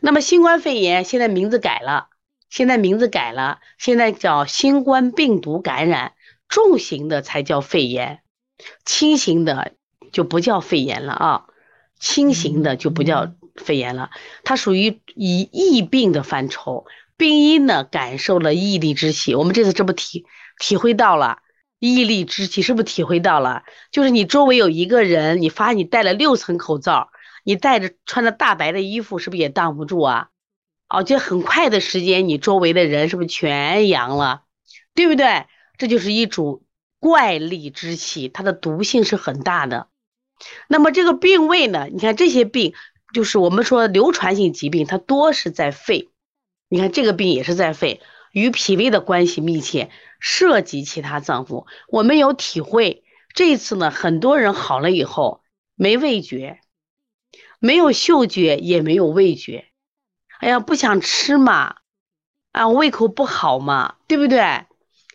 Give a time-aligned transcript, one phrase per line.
[0.00, 2.08] 那么新冠肺炎现在名字改了，
[2.50, 6.12] 现在名字改了，现在叫新冠病毒感染，
[6.48, 8.20] 重型的才叫肺炎，
[8.84, 9.72] 轻型的
[10.12, 11.44] 就不叫肺炎了啊，
[11.98, 14.10] 轻型的就不叫肺炎了，
[14.44, 16.84] 它属于以疫病的范畴。
[17.16, 20.24] 病因呢，感受了毅力之气，我们这次这不体
[20.58, 21.38] 体会到了
[21.78, 23.62] 毅力之气，是不是体会到了？
[23.90, 27.10] 就是你周围有一个人，你发现你戴了六层口罩，
[27.44, 30.28] 你戴着穿着大白的衣服，是不是也挡不住啊？
[30.88, 34.42] 哦，就很快的时间，你周围的人是不是全阳了？
[34.94, 35.46] 对不对？
[35.78, 36.62] 这就是一种
[36.98, 39.88] 怪力之气，它的毒性是很大的。
[40.68, 41.88] 那么这个病位呢？
[41.92, 42.74] 你看这些病，
[43.14, 46.10] 就是我们说流传性疾病，它多是在肺。
[46.68, 48.00] 你看这个病也是在肺，
[48.32, 51.66] 与脾胃的关系密切，涉及其他脏腑。
[51.88, 53.04] 我们有体会，
[53.34, 55.42] 这一次呢，很多人好了以后
[55.76, 56.60] 没味觉，
[57.60, 59.66] 没有嗅觉，也没有味觉。
[60.40, 61.76] 哎呀，不想吃嘛，
[62.50, 64.64] 啊，胃口不好嘛，对不对？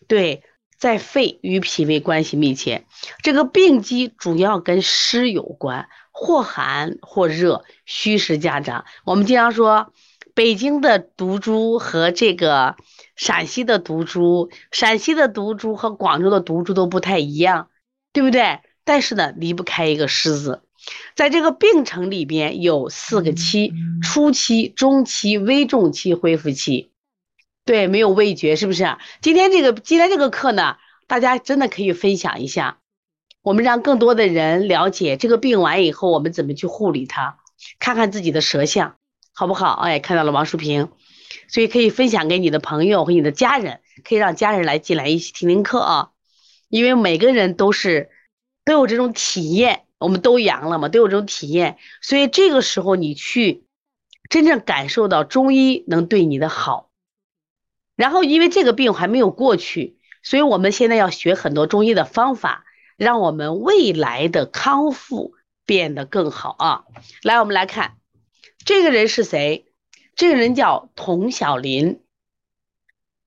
[0.08, 0.44] 对，
[0.78, 2.86] 在肺与脾胃关系密切。
[3.24, 8.86] 这个病机主要跟湿有关，或寒或热，虚实夹杂。
[9.04, 9.92] 我们经常说。
[10.34, 12.76] 北京的毒株和这个
[13.16, 17.70] 陕西的毒株，陕西的毒株和广州的毒株都不太一样，
[18.12, 18.60] 对不对？
[18.84, 20.65] 但是呢，离不开一个湿字。
[21.16, 26.92] 在这个病程里边有四个期：初期、中期、危重期、恢复期。
[27.64, 28.98] 对，没有味觉，是不是？
[29.22, 32.80] 今天这个今天这个课呢，大家真的可以分享一下，
[33.42, 37.38] 我们让更多的人了解这个病完以后我们怎么去护理它，
[37.80, 38.98] 看看自己的舌象。
[39.38, 39.74] 好不好？
[39.74, 40.88] 哎，看到了王淑萍，
[41.50, 46.12] 所以可以分享给你的朋友和你的家人，可以让家人来进来一起听听课啊。
[46.70, 48.10] 因为每个人都是
[48.64, 53.66] 都有这种体验，我们都阳了嘛，都有这种体验，所以这个时候你去
[54.30, 56.90] 真正感受到中医能对你的好。
[57.96, 62.66] 然后因为这个病还没有过去，所以我们现在要学很多中医的方法，
[62.98, 65.34] 让我们未来的康复
[65.66, 66.84] 变得更好啊。
[67.24, 67.98] 来，我们来看。
[68.66, 69.72] 这个人是谁？
[70.16, 72.02] 这个人叫童小林。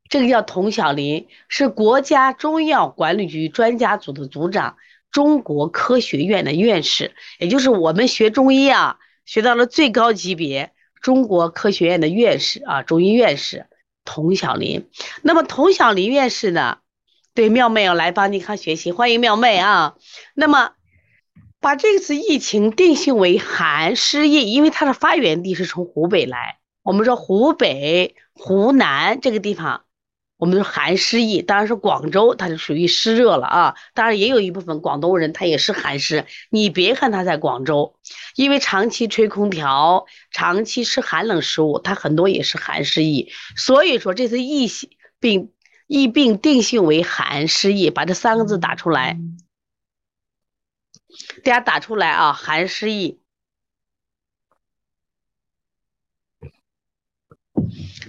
[0.09, 4.77] 这个叫童小林，是国家中药管理局专家组的组长，
[5.11, 13.67] 中国科学院的院士，也就是我们学中医啊，学到了最高级别，中国科学院的院士啊，中医院士
[14.05, 14.89] 童小林。
[15.23, 16.79] 那么童小林院士呢，
[17.35, 19.97] 对妙妹要来帮尼康学习，欢迎妙妹啊。
[20.35, 20.73] 那么。
[21.61, 26.59] 把这次疫情定性为寒湿疫，因为它的发源地是从湖北来。
[26.85, 29.83] 我们说湖北、湖南这个地方，
[30.39, 33.75] 我们说寒湿疫，当然是广州，它就属于湿热了啊。
[33.93, 36.27] 当然也有一部分广东人，他也是寒湿。
[36.49, 37.97] 你别看他在广州，
[38.37, 43.33] 因为长期吹空调、长期吃寒冷食物，他很多也是寒湿疫。
[43.57, 44.71] 所以说这次疫
[45.19, 45.53] 病
[45.89, 49.19] 疫病定性为寒湿疫，把这三个字打出来。
[51.43, 53.19] 大家打出来啊，寒湿疫。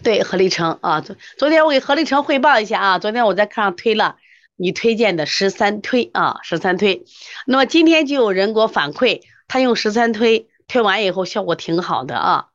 [0.04, 4.18] 对何立成啊，昨昨天我给何立成汇报一下啊，昨天我在课上推了
[4.56, 7.06] 你推荐的十三推啊，十三推。
[7.46, 12.48] 那么今天就有人给我反馈，他用十三推推完以后效果挺好的啊。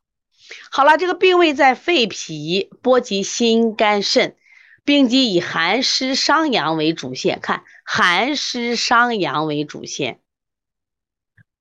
[0.71, 4.37] 好了，这个病位在肺脾，波及心肝肾，
[4.85, 10.21] 病机以寒湿伤阳为主线，看寒湿伤阳为主线。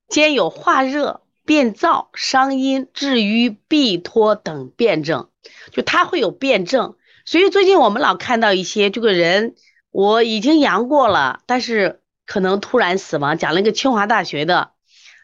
[0.09, 5.29] 兼有化热、变燥、伤阴、治瘀、闭脱等辩证，
[5.71, 6.95] 就它会有辩证。
[7.25, 9.55] 所以最近我们老看到一些这个人，
[9.91, 13.37] 我已经阳过了，但是可能突然死亡。
[13.37, 14.71] 讲了一个清华大学的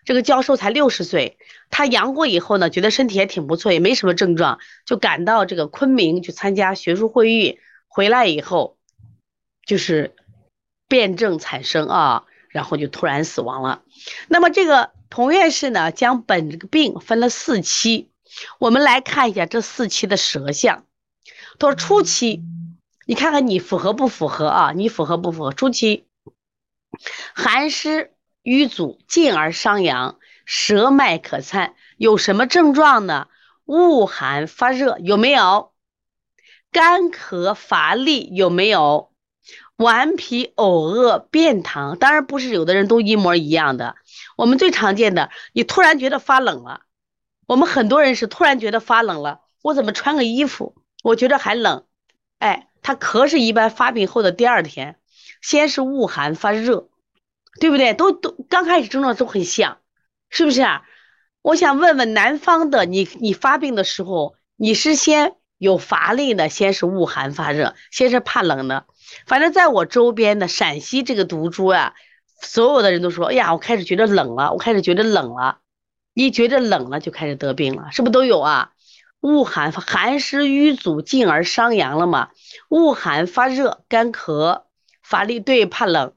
[0.06, 1.38] 这个教授，才六十岁，
[1.70, 8.78] 他阳过以后呢，觉得身体也挺不错，也没什么症状，就赶到这个昆明去参加学术会议，回来以后
[9.66, 10.16] 就是
[10.88, 12.26] 辩证产生啊。
[12.52, 13.84] 然后就突然死亡了。
[14.28, 18.12] 那么这个童院士呢，将本这个病分了四期，
[18.60, 20.86] 我们来看一下这四期的舌象。
[21.58, 22.44] 他说初期，
[23.06, 24.72] 你看看你符合不符合啊？
[24.76, 25.52] 你符合不符合？
[25.52, 26.06] 初期
[27.34, 28.14] 寒湿
[28.44, 33.28] 瘀阻，进而伤阳，舌脉可参，有什么症状呢？
[33.66, 35.74] 恶寒发热有没有？
[36.72, 39.09] 干咳乏力有没有？
[39.80, 43.96] 顽皮呕恶便溏，当然不是有的人都一模一样的。
[44.36, 46.82] 我们最常见的，你突然觉得发冷了。
[47.48, 50.76] 我们很多人是突然觉得发冷了，我怎么穿个衣服？
[51.02, 51.86] 我觉得还冷。
[52.40, 54.98] 哎，他咳是一般发病后的第二天，
[55.42, 56.90] 先是恶寒发热，
[57.62, 57.94] 对不对？
[57.94, 59.78] 都都刚开始症状都很像，
[60.30, 60.84] 是不是啊？
[61.42, 68.86] 我想问问南方的你，你发病的时候，你是先有乏力的，先是恶寒发热，先是怕冷的。
[69.26, 71.94] 反正在我周边的陕西这个毒株啊，
[72.42, 75.60] 所有的人都说，哎呀，我开始觉得冷了，我开始觉得冷了，
[76.14, 78.72] 一觉得冷了就开始得病了，是不是都有啊？
[79.22, 82.30] 恶寒寒湿瘀阻，进而伤阳了嘛？
[82.70, 84.64] 恶寒发热、干咳、
[85.04, 86.14] 乏力，对，怕冷，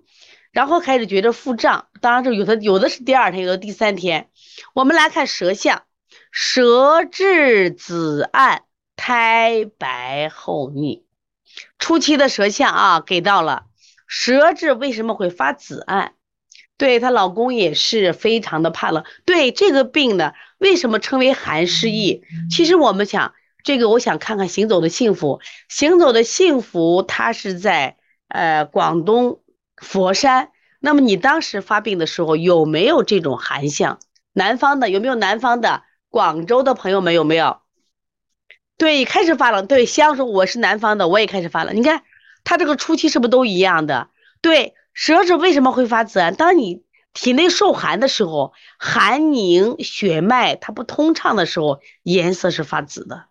[0.53, 1.87] 然后开始觉得腹胀。
[2.01, 4.29] 当然，这有的有的是第二天，有的第三天。
[4.73, 5.83] 我们来看舌象，
[6.31, 8.63] 舌质紫暗，
[8.95, 11.05] 苔白厚腻。
[11.79, 13.65] 初期的舌象啊，给到了。
[14.07, 16.13] 舌质为什么会发紫暗？
[16.77, 19.05] 对她老公也是非常的怕冷。
[19.25, 22.23] 对这个病呢，为什么称为寒湿疫？
[22.51, 23.35] 其实我们想，
[23.65, 25.41] 这个我想看看行走的幸福。
[25.69, 27.97] 行走的幸福，它是在
[28.29, 29.41] 呃广东
[29.77, 30.51] 佛山。
[30.81, 34.01] 那么你当时发病的时候有没有这种寒象？
[34.33, 35.15] 南方的有没有？
[35.15, 37.61] 南方的广州的朋友们有没有？
[38.79, 39.67] 对，开始发冷。
[39.67, 41.77] 对，香说我是南方的，我也开始发冷。
[41.77, 42.03] 你看
[42.45, 44.09] 他这个初期是不是都一样的？
[44.41, 46.35] 对，舌质为什么会发紫暗？
[46.35, 46.83] 当你
[47.13, 53.27] 体内受寒的时候，寒凝血脉它不通畅的时候，颜色是发紫的，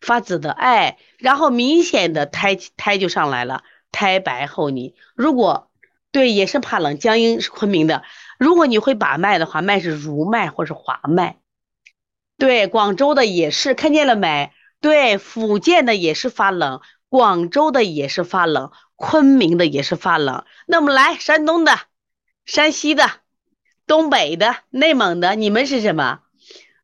[0.00, 0.52] 发紫的。
[0.52, 4.94] 哎，然后明显的苔苔就上来了，苔白厚腻。
[5.16, 5.70] 如果
[6.12, 6.98] 对，也是怕冷。
[6.98, 8.02] 江阴是昆明的。
[8.38, 11.38] 如果你会把脉的话，脉是濡脉或是滑脉。
[12.40, 14.50] 对，广州的也是，看见了没？
[14.80, 20.44] 对，福建的也是发冷，广州的也是发冷，昆明的也是发冷。
[20.66, 21.78] 那么来，山东的、
[22.46, 23.10] 山西的、
[23.86, 26.20] 东北的、内蒙的，你们是什么？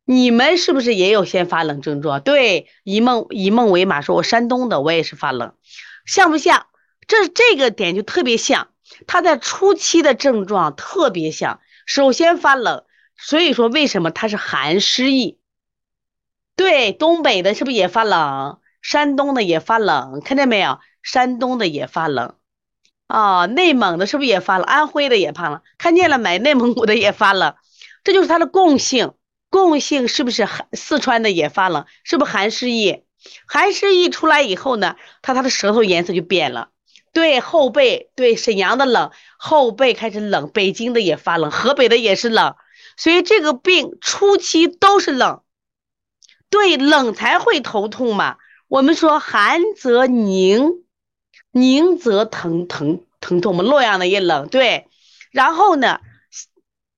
[0.04, 2.20] 你们是不是也有先发冷症状？
[2.20, 5.54] 对，以梦以梦为马，说我山东的，我也是发冷，
[6.04, 6.66] 像不像？
[7.08, 8.68] 这这个点就特别像。
[9.06, 12.84] 他在初期的症状特别像，首先发冷，
[13.16, 15.38] 所以说为什么他是寒湿疫？
[16.56, 18.58] 对，东北的是不是也发冷？
[18.82, 20.78] 山东的也发冷，看见没有？
[21.02, 22.34] 山东的也发冷，
[23.06, 24.64] 啊，内蒙的是不是也发冷？
[24.64, 26.38] 安徽的也发冷，看见了没？
[26.38, 27.54] 内蒙古的也发冷，
[28.02, 29.12] 这就是它的共性，
[29.50, 30.48] 共性是不是？
[30.72, 33.02] 四川的也发冷，是不是寒湿疫？
[33.46, 36.70] 寒湿疫出来以后呢，它它的舌头颜色就变了。
[37.12, 42.54] 对后背，对沈阳的冷，后背开始冷，北京的也发冷，河北的也是冷，
[42.96, 45.40] 所以这个病初期都是冷，
[46.50, 48.36] 对冷才会头痛嘛。
[48.68, 50.84] 我们说寒则凝，
[51.50, 53.62] 凝则疼疼疼痛嘛。
[53.62, 54.88] 洛阳的也冷，对。
[55.30, 56.00] 然后呢，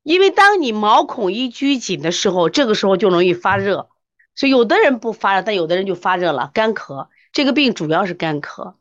[0.03, 3.89] 因为当你毛孔一拘紧的时候，这个时候就容易发热，
[4.35, 7.09] 所以有的人不发热，但有的人就发热了，干咳。
[7.33, 8.75] 这个病主要是干咳，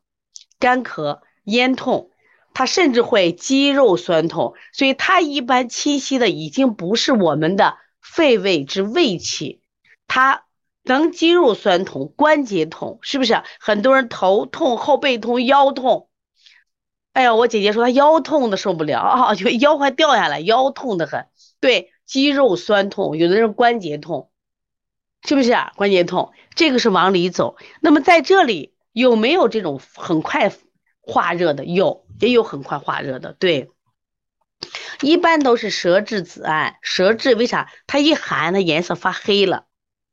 [0.60, 1.20] 干咳。
[1.44, 2.12] 咽痛，
[2.54, 9.62] 它甚至会肌肉酸痛，所以它一般侵袭的已经不是我们的肺胃之胃气，
[10.08, 10.44] 它
[10.88, 13.44] 能肌肉酸痛、关节痛，是不是？
[13.60, 16.10] 很多人头痛、后背痛、腰痛。
[17.14, 21.28] 哎呀，我姐姐说她腰痛的受不了啊， 就腰快掉下来，腰痛的很。
[21.60, 24.32] 对，肌肉酸痛，有的人关节痛，
[25.28, 25.74] 是不是啊？
[25.76, 27.58] 关节痛，这个是往里走。
[27.82, 30.52] 那么在这里有没有这种很快？
[31.10, 33.72] 化热的有，也有很快化热的，对，
[35.00, 37.72] 一般都是舌质紫暗，舌质为啥？
[37.88, 39.68] 它一寒，它颜色发黑了，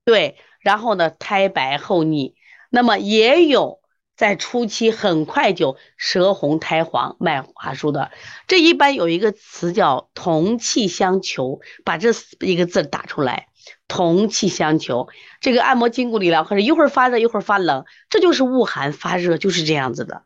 [0.04, 2.34] 对，然后呢，苔白厚腻，
[2.70, 3.80] 那么也有
[4.16, 8.10] 在初期很快就舌红苔黄、脉滑数的，
[8.48, 12.10] 这一般有一个词叫同气相求，把这
[12.40, 13.48] 一个字打出来，
[13.88, 15.08] 同气相求，
[15.40, 20.24] 这个按摩筋骨理疗可是一会儿发热一会儿发冷，这就是恶寒发热，就是这样子的。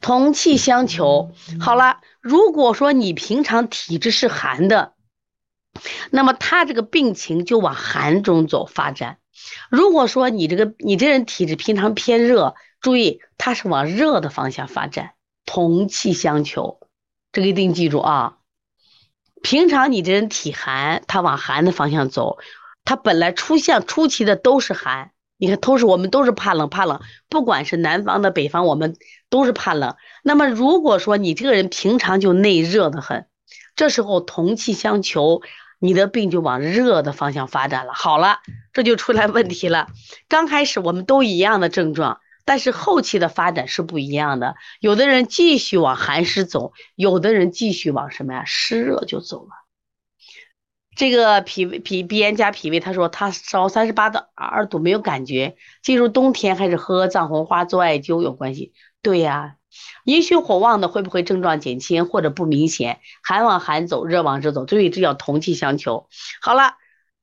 [0.00, 1.32] 同气相求。
[1.60, 4.94] 好了，如果说你平常体质是寒的，
[6.10, 9.18] 那么他这个病情就往寒中走发展。
[9.70, 15.12] 如果说你这个你这人体质平常偏热，注意他是往热的方向发展。
[15.46, 16.78] 同气相求，
[17.32, 18.36] 这个一定记住啊。
[19.42, 22.38] 平常你这人体寒，他往寒的方向走，
[22.84, 25.10] 他本来出现初期的都是寒。
[25.38, 28.96] 你看，都是我们都是怕冷，怕冷，不管是南方的、北方，我们
[29.30, 29.96] 都是怕冷。
[30.22, 33.26] 那么，如果说你这个人平常就内热的很，
[33.74, 35.40] 这时候同气相求，
[35.80, 37.92] 你的病就往热的方向发展了。
[37.94, 38.38] 好了，
[38.72, 39.88] 这就出来问题了。
[40.28, 44.54] 刚开始我们都一样的症状，但是后期的发展是不一样的。
[44.78, 48.44] 有的人继续往寒湿走，有的人继续往什么呀？
[48.44, 49.50] 湿热就走了。
[50.96, 58.74] 这个脾胃脾鼻炎加脾胃，他说他烧三十八度二度没有感觉，进入冬天开始喝藏红花做艾灸有关系。
[59.00, 59.56] 对呀，
[60.04, 63.00] 阴虚火旺的会不会症状减轻或者不明显？
[63.22, 66.08] 寒往寒走，热往热走，所以这叫同气相求。
[66.40, 66.74] 好了，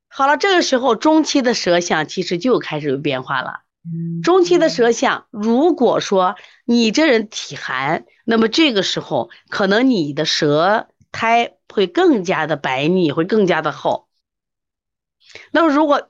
[0.07, 3.61] 好了，这个时候中期的舌象其实就开始有变化了。
[4.21, 6.35] 中期的舌象，如果说
[6.65, 14.07] 你这人体寒，那么这个时候可能你的舌苔会更加的白腻，会更加的厚。
[15.51, 16.07] 那么如果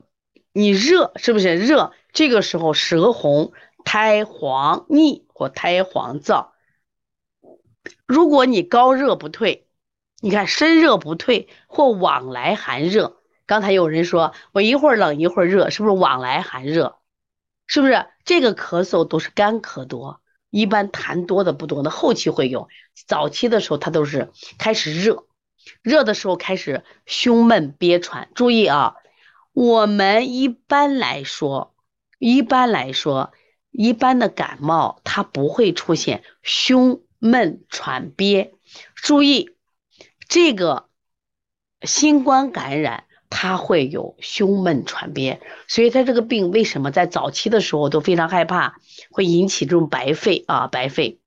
[0.54, 1.92] 你热，是不是热？
[2.14, 3.52] 这个时候舌红、
[3.88, 6.50] 苔黄腻或苔黄燥。
[8.06, 9.70] 如果你高热不退，
[10.20, 16.98] 你看身热不退或往来寒热，刚才有人说我一会儿冷一会儿热，是不是往来寒热？
[17.66, 20.20] 是不是这个咳嗽都是干咳多？
[20.50, 22.68] 一般痰多的不多，那后期会有，
[23.08, 25.28] 早期的时候它都是开始热，
[25.82, 28.28] 热的时候开始胸闷憋喘。
[28.36, 28.96] 注意啊，
[29.54, 31.74] 我们一般来说，
[32.20, 33.32] 一般来说，
[33.72, 37.02] 一般的感冒它不会出现胸。
[37.20, 38.54] 闷喘憋，
[38.94, 39.50] 注意
[40.30, 40.86] 这个
[41.82, 48.76] 新冠感染，它会有胸闷喘憋，所以它这个病为什么在早期的时候都非常害怕，
[49.10, 51.20] 会引起这种白肺啊白肺。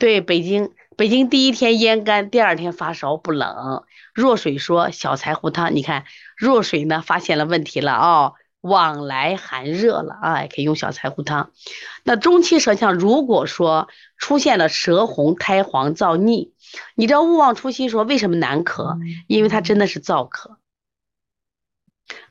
[0.00, 3.84] 对，北京北京第一天咽干，第二天发烧不冷。
[4.12, 6.04] 若水说小柴胡汤，你看
[6.36, 8.32] 若水呢发现了问题了啊。
[8.60, 11.52] 往来寒热了啊，可以用小柴胡汤。
[12.02, 16.52] 那中期舌象如果说出现了舌红、苔黄、燥腻，
[16.94, 18.98] 你知道勿忘初心说为什么难咳？
[19.26, 20.56] 因为它真的是燥咳，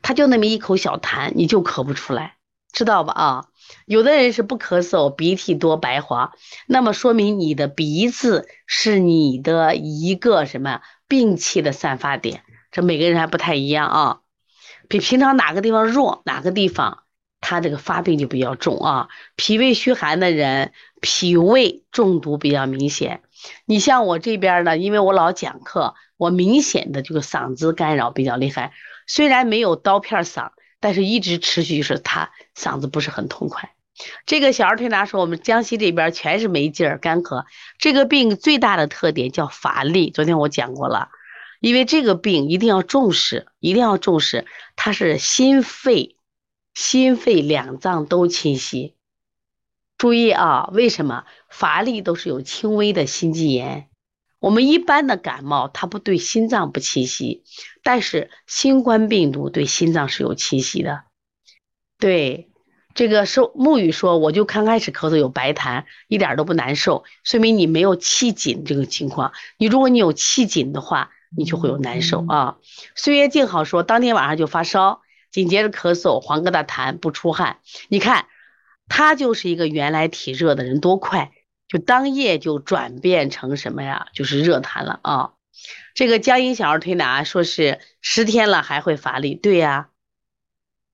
[0.02, 2.36] 他就那么一口小痰，你就咳不出来，
[2.72, 3.12] 知道吧？
[3.14, 3.44] 啊，
[3.86, 6.32] 有的人是不咳嗽，鼻涕多白滑，
[6.66, 14.20] 那么说明你的鼻子是你的一个什么病气的散发点，这每个人还不太一样啊。
[14.88, 17.04] 比平常哪个地方弱，哪个地方
[17.40, 19.08] 他这个发病就比较重啊。
[19.36, 23.22] 脾胃虚寒的人，脾胃中毒比较明显。
[23.66, 28.72] 你像我这边呢，因为我老讲课，我明显的这个嗓子干扰比较厉害。
[29.06, 33.70] 虽然没有刀片嗓，但是一直持续就是他嗓子不是很痛快。
[34.26, 37.44] 这个小儿推拿说，我们江西这边全是没劲儿、干咳。
[37.78, 41.10] 这个病最大的特点叫乏力，昨天我讲过了。
[41.60, 44.46] 因为这个病一定要重视，一定要重视，
[44.76, 46.16] 它是心肺、
[46.72, 48.94] 心肺两脏都侵袭。
[49.96, 53.88] 注意啊，为什么乏力都是有轻微的心肌炎？
[54.38, 57.42] 我们一般的感冒它不对心脏不侵袭，
[57.82, 61.02] 但是新冠病毒对心脏是有侵袭的。
[61.98, 62.52] 对，
[62.94, 69.32] 这个说沐雨说，我就刚开始咳嗽有白痰，一点都不难受，说明你没有气紧这个情况。
[69.56, 71.10] 你如果你有气紧的话。
[71.36, 72.56] 你就会有难受啊。
[72.94, 77.58] 岁月静好说，当天晚上就发烧，紧接着咳嗽，黄疙瘩痰，不出汗。
[77.88, 78.26] 你看，
[78.88, 81.32] 他就是一个原来体热的人，多快，
[81.68, 84.06] 就当夜就转变成什么呀？
[84.14, 85.32] 就是热痰了啊。
[85.94, 89.88] 这个江阴小儿推拿说是十天了还会乏力，对呀，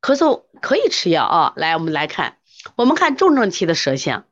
[0.01, 1.53] 咳嗽可以吃药啊。
[1.57, 2.39] 来，我们来看，
[2.77, 4.25] 我们看重症期的舌象。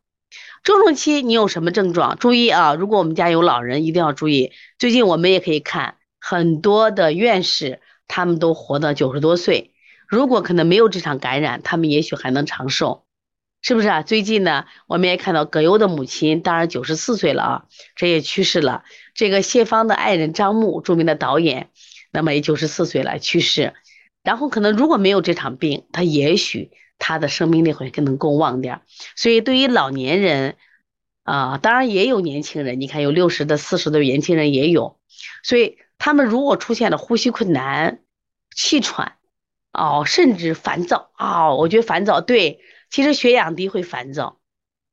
[0.62, 2.16] 重症期你有什么症状？
[2.18, 2.74] 注意啊！
[2.74, 4.52] 如果我们家有老人，一定要注意。
[4.78, 9.74] 最近我们也可以看很多的院士，他们都活到九十多岁。
[10.06, 13.02] 如果可能没有这场感染，他们也许还能长寿，
[13.60, 14.02] 是不是啊？
[14.02, 17.64] 最近呢，我们也看到葛优的母亲，当然九十四岁了啊，
[17.96, 18.84] 这也去世了。
[19.14, 21.70] 这个谢芳的爱人张牧，著名的导演，
[22.12, 23.74] 那么也九十四岁了去世。
[24.22, 26.70] 然后可能如果没有这场病，他也许。
[27.04, 28.80] 他的生命力会更能更旺点，
[29.16, 30.56] 所以对于老年人
[31.24, 35.00] 啊，当然也有年轻人，你看有六十的、四十的年轻人也有，
[35.42, 37.98] 所以他们如果出现了呼吸困难、
[38.54, 39.16] 气喘，
[39.72, 44.38] 哦，甚至烦躁啊，我觉得烦躁对，其实血氧低会烦躁，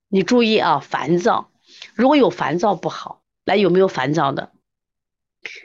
[0.08, 1.52] 你注意啊，烦躁，
[1.94, 4.52] 如果有烦躁不好，来有没有烦躁的？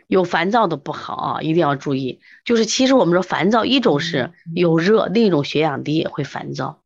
[0.06, 2.20] 有烦躁的不好啊，一定要注意。
[2.44, 6.82] 就是其实我们说烦躁，一种是有热，另一种血氧低也会烦躁。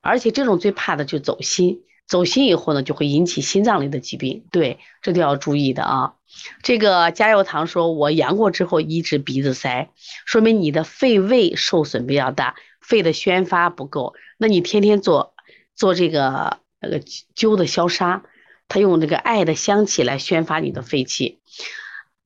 [0.00, 4.44] 而且这种最怕的就走心，走心以后呢，就会引起心脏类的疾病。
[4.50, 6.14] 对，这都要注意的啊。
[6.62, 9.90] 这个加油堂说，我阳过之后一直鼻子塞，
[10.24, 14.14] 说明你的肺胃受损比较大，肺的宣发不够。
[14.38, 15.34] 那你天天做
[15.76, 18.24] 做这个那个灸的消杀，
[18.66, 21.40] 他用这个艾的香气来宣发你的肺气。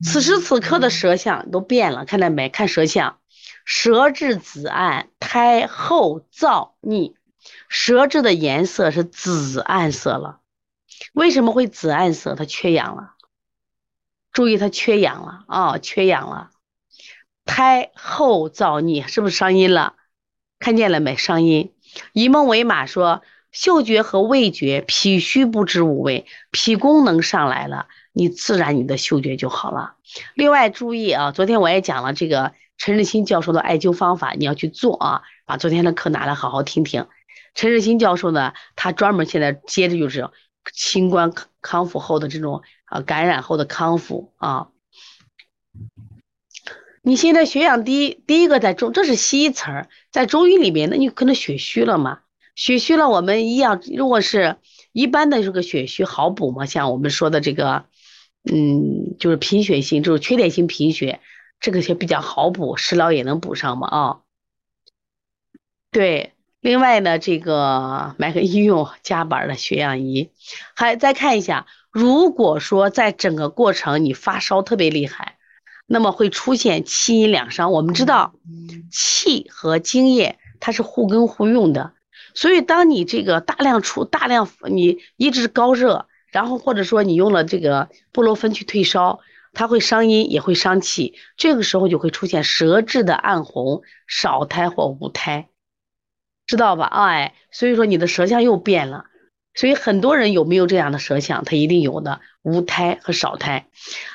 [0.03, 2.49] 此时此刻的舌象都变了，看到没？
[2.49, 3.19] 看舌象，
[3.65, 7.15] 舌质紫暗，苔厚燥腻，
[7.67, 10.39] 舌质的颜色是紫暗色了。
[11.13, 12.35] 为什么会紫暗色？
[12.35, 13.13] 它缺氧了。
[14.31, 16.51] 注意，它缺氧了啊，缺氧了。
[17.45, 19.95] 苔厚燥腻，是不是伤阴了？
[20.59, 21.15] 看见了没？
[21.15, 21.73] 伤阴。
[22.13, 29.93] 以梦为马说，嗅觉和味觉，脾虚不知五味，脾功能上来了，你自然你的嗅觉就好了。
[30.33, 37.05] 另外注意啊，昨天我也讲了这个陈日新教授的艾灸方法，你要去做啊，把昨天的课拿来好好听听。
[37.53, 40.29] 陈日新教授呢，他专门现在接着就是
[40.73, 41.31] 新冠
[41.61, 44.69] 康复后的这种啊感染后的康复啊。
[47.03, 52.19] 你现在血氧低，第一个在中，这是西医词儿，在中医里面，那你可能血虚了嘛？
[52.53, 54.57] 血虚了，我们一样，如果是
[54.91, 57.85] 一般的这个血虚好补嘛，像我们说的这个，
[58.43, 61.19] 嗯，就是贫血性，就是缺铁性贫血，
[61.59, 64.19] 这个些比较好补，食疗也能补上嘛啊。
[65.91, 70.29] 对，另外呢，这个买个医用夹板的血氧仪，
[70.75, 75.33] 还再看一下，如果说在整个过程你发烧特别厉害。
[75.89, 77.71] 那么会出现气阴两伤。
[77.71, 78.33] 我们知道，
[78.91, 81.93] 气和津液它是互根互用的，
[82.33, 89.21] 所以当你这个大量出大量，你一直高热，然后或者说你用了这个布洛芬去退烧，
[89.53, 95.49] 它会伤阴也会伤气，这个时候就会出现舌质的暗红、少苔或无苔，
[96.45, 96.85] 知道吧？
[96.85, 99.05] 哎，所以说你的舌象又变了。
[99.55, 101.43] 所以很多人有没有这样的舌象？
[101.43, 103.65] 他一定有的，无苔和少苔。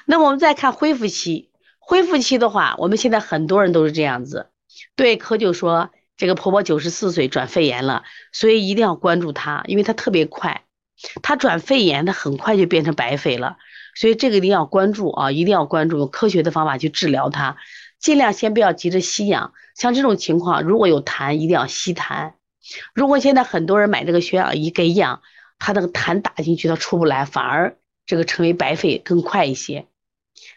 [0.07, 1.50] 那么我们再看恢复期。
[1.81, 4.47] 恢复期的话，我们现在很多人都是这样子，
[4.95, 10.62] 对，可就说这个婆婆九十四岁转肺炎了，所以一定要关注她，因为她特别快，
[11.23, 13.56] 她转肺炎，她很快就变成白肺了，
[13.94, 17.56] 所以这个一定要关注啊，一定要关注，用科学的方法去治疗她，
[17.99, 22.32] 尽量先不要急着吸氧，像这种情况如果有痰，一定要吸痰。
[22.94, 25.21] 如果现在很多人买这个血氧仪给氧，
[25.59, 29.87] 他那个痰打进去他出不来，反而这个成为白肺更快一些。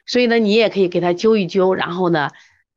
[0.05, 2.29] 所以呢，你也可以给他灸一灸，然后呢，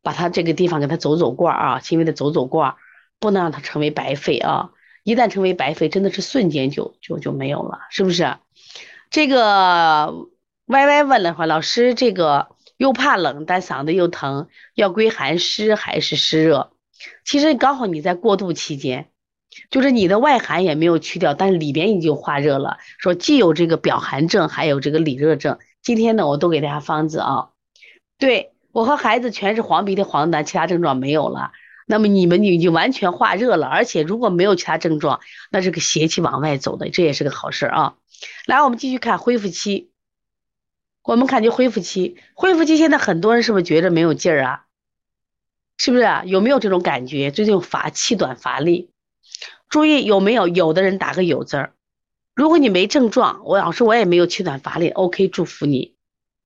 [0.03, 2.77] 把他这个地方给他走走罐儿啊，轻微的走走罐儿，
[3.21, 4.71] 不能让他成为白肺啊。
[5.09, 8.37] 一旦成为白肺，真的是瞬间就就就没有了，是不是？
[9.09, 10.13] 这个
[10.67, 16.73] Y Y 问了话，老师，这个又怕冷，但嗓子又疼，要归寒湿还是湿热？
[17.25, 19.09] 其实刚好你在过渡期间，
[19.71, 25.59] 就是你的外寒也没有去掉，但是里边已经化热了，说既有这个表寒症，还有这个里热症。
[25.81, 27.49] 今天呢，我都给大家方子啊。
[28.19, 31.53] 对我和孩子全是黄鼻涕、黄疸，其他症状没有了。
[31.89, 35.21] 那么你们已经完全化热了，而且如果没有其他症状，
[35.51, 37.97] 那这个邪气往外走的，这也是个好事啊。
[38.47, 39.91] 来，我们继续看恢复期。
[41.03, 44.65] 我们看就恢复期，恢复期现在很多人是不是觉着没有劲儿啊？
[45.79, 46.07] 是不是？
[46.27, 47.31] 有没有这种感觉？
[47.31, 48.91] 最近乏气短、乏力。
[49.71, 50.47] 注意有没有？
[50.49, 51.73] 有的人打个有字儿。
[52.35, 55.95] 如果你没症状，我老师我也没有气短乏力，OK，祝福你，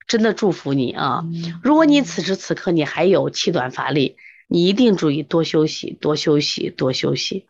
[0.07, 1.24] 真的祝福你啊！
[1.62, 4.16] 如果你此时此刻你还有气短乏力，
[4.48, 7.46] 你一定注意多休息，多休息，多休息。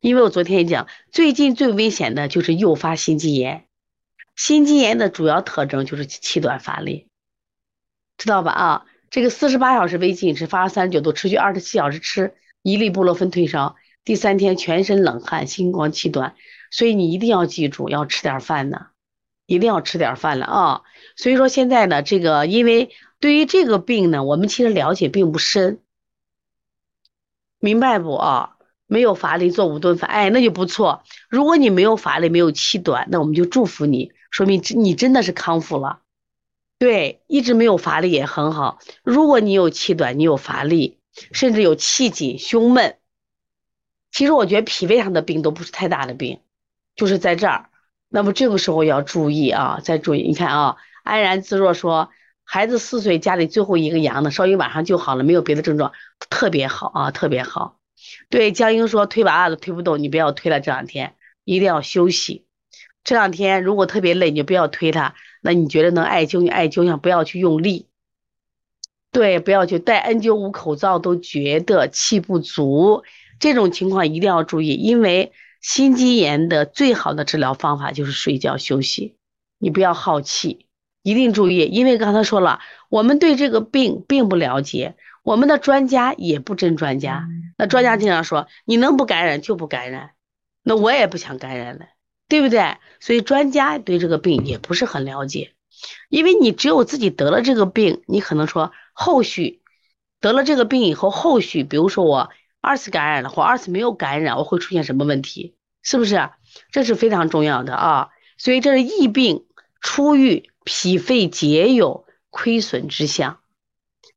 [0.00, 3.66] 因为我昨天也讲，最近最危险的就是诱发心肌炎，
[4.36, 7.06] 心肌炎的主要特征就是气短乏力，
[8.18, 8.52] 知道吧？
[8.52, 16.34] 啊，这个四十八小时微进食，发烧三十九度，持续二十七小时吃一粒布洛芬退烧，第三天全身冷汗，心慌气短。
[16.70, 18.86] 所以你一定要记住，要吃点饭呢，
[19.44, 20.82] 一定要吃点饭了啊！
[21.16, 22.88] 所以说现在呢，这个因为
[23.20, 25.81] 对于这个病呢，我们其实了解并不深，
[27.62, 28.56] 明白不啊？
[28.86, 31.04] 没有乏力做五顿饭，哎，那就不错。
[31.30, 36.00] 如果你没有乏力，没有气短，那我们就祝福你，说明你真的是康复了。
[36.78, 38.80] 对，一直没有乏力也很好。
[39.04, 40.98] 如果你有气短，你有乏力，
[41.32, 42.98] 甚至有气紧、胸闷，
[44.10, 46.40] 其实我觉得脾胃上的病都不是太大的病。
[46.96, 47.70] 就是在这儿，
[48.08, 52.10] 那么这个时候要注意啊，再注意，你看啊，安然自若说，
[52.44, 55.92] 孩子四岁，家里最后一个阳的，稍微晚上就好了，没有别的症状，
[56.30, 57.78] 特别好啊，特别好。
[58.28, 62.44] 对江英说推娃娃都推不动，你不要推了，这两天一定要休息。
[63.04, 65.14] 这两天如果特别累，你就不要推他。
[65.40, 67.88] 那你觉得能艾灸，你艾灸一下，不要去用力。
[69.10, 73.02] 对，不要去戴 N 九五口罩都觉得气不足，
[73.40, 75.32] 这种情况一定要注意，因为。
[75.64, 79.14] 心肌炎的最好的治疗方法就是睡觉休息，
[79.58, 80.66] 你不要耗气，
[81.02, 87.28] 一定注意，因为刚才说了，我们对这个病并不了解，我们的专家也不真专家。
[87.58, 90.10] 那专家经常说，你能不感染就不感染，
[90.62, 91.86] 那我也不想感染了，
[92.28, 92.76] 对不对？
[93.00, 95.52] 所以专家对这个病也不是很了解，
[96.08, 99.60] 因为你只有自己得了这个病，你可能说后续
[100.20, 102.30] 得了这个病以后，后续比如说我。
[102.64, 105.56] 二次感染了或二次没有感染，我会出现什么问题？
[105.82, 106.30] 是不是？
[106.70, 108.10] 这是非常重要的啊！
[108.38, 109.46] 所以这是疫病
[109.80, 113.40] 初愈，脾肺皆有亏损之象，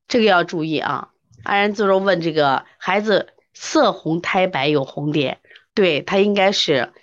[0.07, 1.09] 这个要注意啊。
[1.43, 5.41] 安然自若问这个孩子色红苔白有红点，
[5.73, 6.93] 对他应该是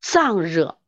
[0.00, 0.78] 脏热，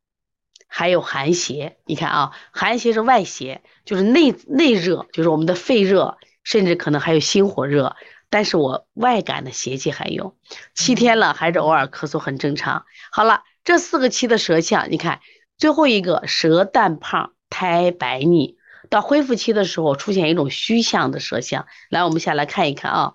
[0.67, 1.77] 还有寒邪。
[1.85, 7.95] 你看啊，寒邪是外邪，就是内内热，就是我们的肺热，甚至可能还有心火热。
[8.31, 10.37] 但是我外感的邪气还有，
[10.75, 12.85] 七天了还是偶尔咳嗽很正常。
[13.13, 15.21] 好了，这四个期的舌象，你看
[15.57, 18.57] 最后一个舌淡胖、苔白腻，
[18.91, 21.67] 到恢复期的时候出现一种虚象的舌象。
[21.89, 23.15] 来，我们先来看一看啊，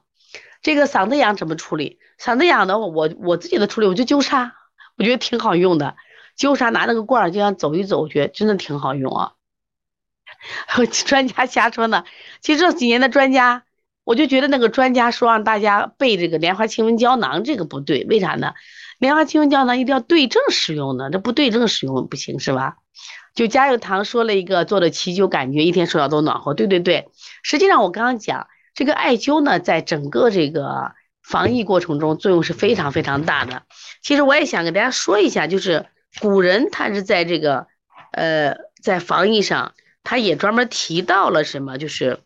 [0.62, 2.00] 这个嗓子痒怎么处理？
[2.18, 4.52] 嗓子痒的话，我我自己的处理，我就灸痧，
[4.98, 5.98] 我觉得挺好用的。
[6.38, 9.34] 灸痧拿那个罐儿就像走一走，我觉得真的挺好用啊。
[11.06, 12.06] 专家瞎说呢，
[12.40, 13.64] 其实这几年的专家。
[14.06, 18.56] 我就觉得那个专家说让大家备这个莲花清瘟胶囊，这个不对，为啥呢？
[18.98, 22.78] 莲花清瘟胶囊一定要对症使用的，这不对症使用不行是吧？
[23.40, 26.54] 就加油堂说了一个做的祈灸，感觉一天手脚都暖和。
[26.54, 27.08] 对对对，
[27.42, 30.92] 实际上我刚刚讲这个艾灸呢，在整个这个
[31.24, 33.64] 防疫过程中作用是非常非常大的。
[34.02, 35.86] 其实我也想给大家说一下，就是
[36.20, 37.68] 古人他是在这个
[38.12, 39.74] 呃在防疫上，
[40.04, 42.20] 他也专门提到了什么，就是。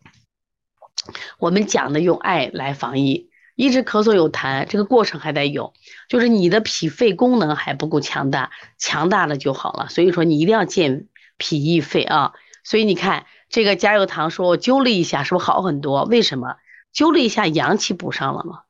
[1.38, 5.72] 我们讲的用艾来防疫，一直咳嗽有痰，这个过程还得有，
[6.08, 9.88] 就是你的脾肺功能还不够强大，强大了就好了。
[9.88, 11.06] 所以说你一定要健
[11.38, 12.32] 脾益肺啊。
[12.64, 16.04] 所以你看这个加油堂说，我灸了一下，是不是好很多？
[16.04, 16.56] 为什么
[16.94, 18.60] 灸了一下阳气补上了吗？